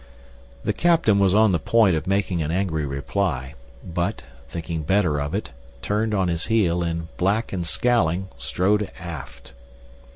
The 0.63 0.73
captain 0.73 1.19
was 1.19 1.35
on 1.35 1.51
the 1.51 1.59
point 1.59 1.95
of 1.95 2.07
making 2.07 2.41
an 2.41 2.49
angry 2.49 2.87
reply, 2.87 3.53
but, 3.83 4.23
thinking 4.49 4.81
better 4.81 5.21
of 5.21 5.35
it, 5.35 5.51
turned 5.83 6.15
on 6.15 6.27
his 6.27 6.47
heel 6.47 6.81
and 6.81 7.15
black 7.17 7.53
and 7.53 7.67
scowling, 7.67 8.27
strode 8.39 8.89
aft. 8.97 9.53